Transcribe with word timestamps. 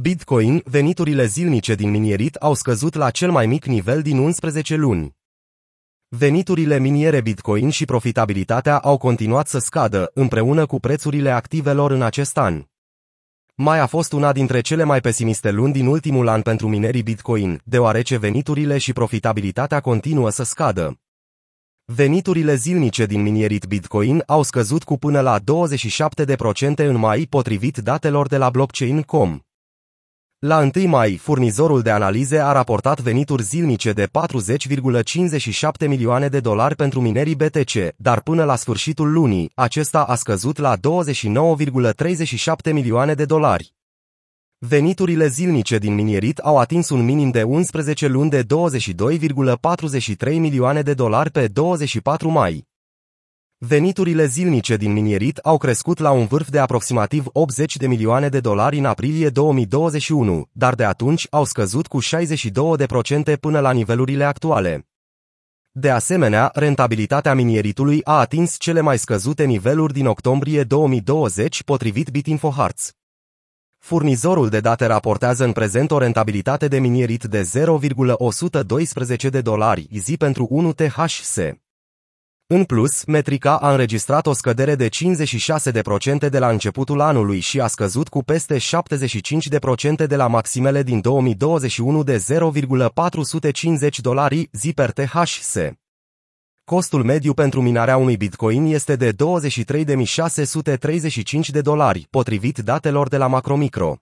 Bitcoin, 0.00 0.62
veniturile 0.64 1.24
zilnice 1.26 1.74
din 1.74 1.90
minierit 1.90 2.34
au 2.34 2.54
scăzut 2.54 2.94
la 2.94 3.10
cel 3.10 3.30
mai 3.30 3.46
mic 3.46 3.64
nivel 3.64 4.02
din 4.02 4.18
11 4.18 4.74
luni. 4.74 5.16
Veniturile 6.08 6.78
miniere 6.78 7.20
Bitcoin 7.20 7.70
și 7.70 7.84
profitabilitatea 7.84 8.78
au 8.78 8.98
continuat 8.98 9.48
să 9.48 9.58
scadă, 9.58 10.10
împreună 10.14 10.66
cu 10.66 10.80
prețurile 10.80 11.30
activelor 11.30 11.90
în 11.90 12.02
acest 12.02 12.38
an. 12.38 12.64
Mai 13.54 13.78
a 13.78 13.86
fost 13.86 14.12
una 14.12 14.32
dintre 14.32 14.60
cele 14.60 14.84
mai 14.84 15.00
pesimiste 15.00 15.50
luni 15.50 15.72
din 15.72 15.86
ultimul 15.86 16.28
an 16.28 16.42
pentru 16.42 16.68
minerii 16.68 17.02
Bitcoin, 17.02 17.60
deoarece 17.64 18.16
veniturile 18.16 18.78
și 18.78 18.92
profitabilitatea 18.92 19.80
continuă 19.80 20.30
să 20.30 20.42
scadă. 20.42 21.00
Veniturile 21.84 22.54
zilnice 22.54 23.06
din 23.06 23.22
minierit 23.22 23.64
Bitcoin 23.64 24.22
au 24.26 24.42
scăzut 24.42 24.84
cu 24.84 24.98
până 24.98 25.20
la 25.20 25.38
27% 25.38 25.42
în 26.76 26.96
mai, 26.96 27.26
potrivit 27.28 27.76
datelor 27.76 28.28
de 28.28 28.36
la 28.36 28.50
blockchain.com. 28.50 29.38
La 30.46 30.68
1 30.74 30.88
mai, 30.88 31.16
furnizorul 31.16 31.82
de 31.82 31.90
analize 31.90 32.38
a 32.38 32.52
raportat 32.52 33.00
venituri 33.00 33.42
zilnice 33.42 33.92
de 33.92 34.06
40,57 34.06 35.88
milioane 35.88 36.28
de 36.28 36.40
dolari 36.40 36.74
pentru 36.74 37.00
minerii 37.00 37.34
BTC, 37.34 37.72
dar 37.96 38.20
până 38.20 38.44
la 38.44 38.56
sfârșitul 38.56 39.12
lunii, 39.12 39.50
acesta 39.54 40.02
a 40.02 40.14
scăzut 40.14 40.58
la 40.58 40.76
29,37 40.76 42.72
milioane 42.72 43.14
de 43.14 43.24
dolari. 43.24 43.74
Veniturile 44.58 45.26
zilnice 45.26 45.78
din 45.78 45.94
minierit 45.94 46.38
au 46.38 46.58
atins 46.58 46.88
un 46.88 47.04
minim 47.04 47.30
de 47.30 47.42
11 47.42 48.06
luni 48.06 48.30
de 48.30 48.44
22,43 48.44 50.38
milioane 50.38 50.82
de 50.82 50.94
dolari 50.94 51.30
pe 51.30 51.48
24 51.48 52.28
mai. 52.28 52.66
Veniturile 53.66 54.26
zilnice 54.26 54.76
din 54.76 54.92
minierit 54.92 55.36
au 55.36 55.56
crescut 55.56 55.98
la 55.98 56.10
un 56.10 56.26
vârf 56.26 56.48
de 56.48 56.58
aproximativ 56.58 57.26
80 57.32 57.76
de 57.76 57.86
milioane 57.86 58.28
de 58.28 58.40
dolari 58.40 58.78
în 58.78 58.84
aprilie 58.84 59.28
2021, 59.28 60.48
dar 60.52 60.74
de 60.74 60.84
atunci 60.84 61.26
au 61.30 61.44
scăzut 61.44 61.86
cu 61.86 61.98
62% 62.02 62.06
până 63.40 63.60
la 63.60 63.72
nivelurile 63.72 64.24
actuale. 64.24 64.88
De 65.70 65.90
asemenea, 65.90 66.50
rentabilitatea 66.54 67.34
minieritului 67.34 68.00
a 68.04 68.18
atins 68.18 68.56
cele 68.58 68.80
mai 68.80 68.98
scăzute 68.98 69.44
niveluri 69.44 69.92
din 69.92 70.06
octombrie 70.06 70.62
2020, 70.62 71.62
potrivit 71.62 72.10
BitInfoHearts. 72.10 72.92
Furnizorul 73.78 74.48
de 74.48 74.60
date 74.60 74.86
raportează 74.86 75.44
în 75.44 75.52
prezent 75.52 75.90
o 75.90 75.98
rentabilitate 75.98 76.68
de 76.68 76.78
minierit 76.78 77.24
de 77.24 77.42
0,112 77.42 79.28
de 79.28 79.40
dolari 79.40 79.88
zi 79.92 80.16
pentru 80.16 80.46
1 80.50 80.72
THC. 80.72 81.63
În 82.54 82.64
plus, 82.64 83.04
metrica 83.04 83.56
a 83.58 83.70
înregistrat 83.70 84.26
o 84.26 84.32
scădere 84.32 84.74
de 84.74 84.88
56% 84.88 86.28
de 86.30 86.38
la 86.38 86.48
începutul 86.48 87.00
anului 87.00 87.40
și 87.40 87.60
a 87.60 87.66
scăzut 87.66 88.08
cu 88.08 88.22
peste 88.24 88.56
75% 88.56 88.60
de 90.06 90.16
la 90.16 90.26
maximele 90.26 90.82
din 90.82 91.00
2021 91.00 92.02
de 92.02 92.16
0,450 92.16 94.00
dolari 94.00 94.48
zi 94.52 94.72
per 94.72 94.90
THC. 94.90 95.72
Costul 96.64 97.04
mediu 97.04 97.34
pentru 97.34 97.62
minarea 97.62 97.96
unui 97.96 98.16
bitcoin 98.16 98.64
este 98.64 98.96
de 98.96 99.12
23.635 99.12 99.14
de 101.52 101.60
dolari, 101.60 102.06
potrivit 102.10 102.58
datelor 102.58 103.08
de 103.08 103.16
la 103.16 103.26
Macromicro. 103.26 103.98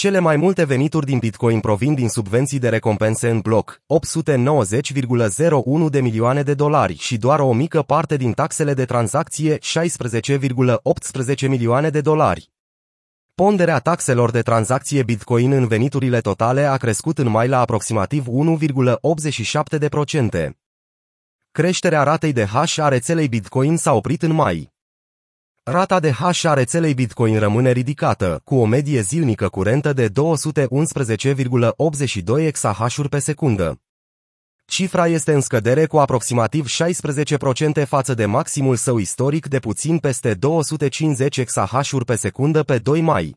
Cele 0.00 0.18
mai 0.18 0.36
multe 0.36 0.64
venituri 0.64 1.06
din 1.06 1.18
Bitcoin 1.18 1.60
provin 1.60 1.94
din 1.94 2.08
subvenții 2.08 2.58
de 2.58 2.68
recompense 2.68 3.30
în 3.30 3.40
bloc, 3.40 3.82
890,01 3.86 3.92
de 5.90 6.00
milioane 6.00 6.42
de 6.42 6.54
dolari 6.54 6.96
și 6.96 7.16
doar 7.16 7.40
o 7.40 7.52
mică 7.52 7.82
parte 7.82 8.16
din 8.16 8.32
taxele 8.32 8.74
de 8.74 8.84
tranzacție, 8.84 9.58
16,18 9.58 11.48
milioane 11.48 11.90
de 11.90 12.00
dolari. 12.00 12.50
Ponderea 13.34 13.78
taxelor 13.78 14.30
de 14.30 14.40
tranzacție 14.40 15.02
Bitcoin 15.02 15.52
în 15.52 15.66
veniturile 15.66 16.20
totale 16.20 16.64
a 16.64 16.76
crescut 16.76 17.18
în 17.18 17.28
mai 17.28 17.48
la 17.48 17.60
aproximativ 17.60 18.26
1,87%. 18.26 18.32
Creșterea 21.50 22.02
ratei 22.02 22.32
de 22.32 22.44
hash 22.44 22.78
a 22.78 22.88
rețelei 22.88 23.28
Bitcoin 23.28 23.76
s-a 23.76 23.92
oprit 23.92 24.22
în 24.22 24.32
mai. 24.32 24.72
Rata 25.70 26.00
de 26.00 26.10
hash 26.10 26.44
a 26.44 26.54
rețelei 26.54 26.94
Bitcoin 26.94 27.38
rămâne 27.38 27.70
ridicată, 27.72 28.40
cu 28.44 28.54
o 28.54 28.64
medie 28.64 29.00
zilnică 29.00 29.48
curentă 29.48 29.92
de 29.92 30.08
211,82 30.08 30.12
exahash 32.36 33.00
pe 33.10 33.18
secundă. 33.18 33.80
Cifra 34.64 35.06
este 35.06 35.32
în 35.32 35.40
scădere 35.40 35.86
cu 35.86 35.98
aproximativ 35.98 36.66
16% 37.82 37.86
față 37.86 38.14
de 38.14 38.26
maximul 38.26 38.76
său 38.76 38.98
istoric 38.98 39.46
de 39.46 39.58
puțin 39.58 39.98
peste 39.98 40.34
250 40.34 41.36
exahash 41.36 41.92
pe 42.06 42.16
secundă 42.16 42.62
pe 42.62 42.78
2 42.78 43.00
mai. 43.00 43.36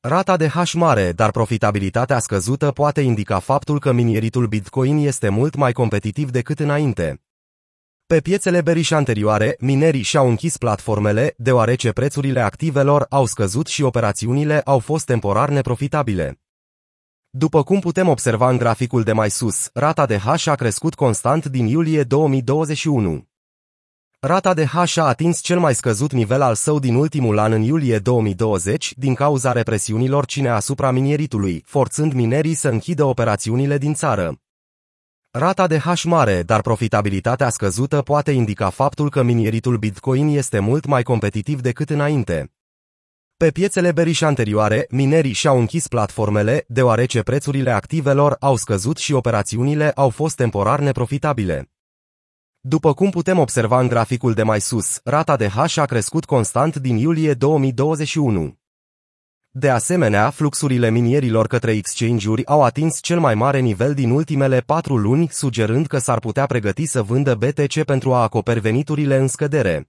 Rata 0.00 0.36
de 0.36 0.48
hash 0.48 0.72
mare, 0.72 1.12
dar 1.12 1.30
profitabilitatea 1.30 2.18
scăzută 2.18 2.70
poate 2.70 3.00
indica 3.00 3.38
faptul 3.38 3.78
că 3.78 3.92
minieritul 3.92 4.46
Bitcoin 4.46 4.96
este 4.96 5.28
mult 5.28 5.56
mai 5.56 5.72
competitiv 5.72 6.30
decât 6.30 6.60
înainte. 6.60 7.20
Pe 8.10 8.20
piețele 8.20 8.60
beriș 8.60 8.90
anterioare, 8.90 9.56
minerii 9.58 10.02
și-au 10.02 10.28
închis 10.28 10.56
platformele, 10.56 11.34
deoarece 11.36 11.92
prețurile 11.92 12.40
activelor 12.40 13.06
au 13.10 13.26
scăzut 13.26 13.66
și 13.66 13.82
operațiunile 13.82 14.60
au 14.60 14.78
fost 14.78 15.04
temporar 15.04 15.48
neprofitabile. 15.48 16.40
După 17.30 17.62
cum 17.62 17.80
putem 17.80 18.08
observa 18.08 18.48
în 18.48 18.56
graficul 18.56 19.02
de 19.02 19.12
mai 19.12 19.30
sus, 19.30 19.70
rata 19.72 20.06
de 20.06 20.18
hash 20.18 20.46
a 20.46 20.54
crescut 20.54 20.94
constant 20.94 21.46
din 21.46 21.66
iulie 21.66 22.02
2021. 22.02 23.28
Rata 24.20 24.54
de 24.54 24.64
hash 24.64 24.96
a 24.96 25.02
atins 25.02 25.40
cel 25.40 25.58
mai 25.58 25.74
scăzut 25.74 26.12
nivel 26.12 26.42
al 26.42 26.54
său 26.54 26.78
din 26.78 26.94
ultimul 26.94 27.38
an 27.38 27.52
în 27.52 27.62
iulie 27.62 27.98
2020 27.98 28.94
din 28.96 29.14
cauza 29.14 29.52
represiunilor 29.52 30.26
cine 30.26 30.48
asupra 30.48 30.90
minieritului, 30.90 31.62
forțând 31.66 32.12
minerii 32.12 32.54
să 32.54 32.68
închidă 32.68 33.04
operațiunile 33.04 33.78
din 33.78 33.94
țară. 33.94 34.40
Rata 35.32 35.66
de 35.66 35.78
hash 35.78 36.04
mare, 36.04 36.42
dar 36.42 36.60
profitabilitatea 36.60 37.48
scăzută 37.48 38.02
poate 38.02 38.30
indica 38.30 38.70
faptul 38.70 39.10
că 39.10 39.22
minieritul 39.22 39.76
Bitcoin 39.76 40.28
este 40.28 40.58
mult 40.58 40.86
mai 40.86 41.02
competitiv 41.02 41.60
decât 41.60 41.90
înainte. 41.90 42.52
Pe 43.36 43.50
piețele 43.50 43.92
beriș 43.92 44.20
anterioare, 44.20 44.86
minerii 44.88 45.32
și-au 45.32 45.58
închis 45.58 45.88
platformele, 45.88 46.64
deoarece 46.68 47.22
prețurile 47.22 47.70
activelor 47.70 48.36
au 48.40 48.56
scăzut 48.56 48.96
și 48.96 49.12
operațiunile 49.12 49.90
au 49.90 50.08
fost 50.08 50.36
temporar 50.36 50.80
neprofitabile. 50.80 51.70
După 52.60 52.94
cum 52.94 53.10
putem 53.10 53.38
observa 53.38 53.80
în 53.80 53.88
graficul 53.88 54.34
de 54.34 54.42
mai 54.42 54.60
sus, 54.60 55.00
rata 55.04 55.36
de 55.36 55.48
hash 55.48 55.76
a 55.76 55.84
crescut 55.84 56.24
constant 56.24 56.76
din 56.76 56.96
iulie 56.96 57.34
2021. 57.34 58.59
De 59.52 59.70
asemenea, 59.70 60.30
fluxurile 60.30 60.90
minierilor 60.90 61.46
către 61.46 61.72
exchange-uri 61.72 62.46
au 62.46 62.62
atins 62.62 62.98
cel 63.00 63.18
mai 63.20 63.34
mare 63.34 63.58
nivel 63.58 63.94
din 63.94 64.10
ultimele 64.10 64.60
patru 64.60 64.96
luni, 64.96 65.28
sugerând 65.30 65.86
că 65.86 65.98
s-ar 65.98 66.18
putea 66.18 66.46
pregăti 66.46 66.86
să 66.86 67.02
vândă 67.02 67.34
BTC 67.34 67.82
pentru 67.82 68.12
a 68.12 68.22
acoperi 68.22 68.60
veniturile 68.60 69.16
în 69.16 69.28
scădere. 69.28 69.88